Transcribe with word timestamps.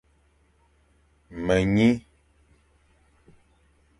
Me 1.45 1.55
nyi, 1.75 1.89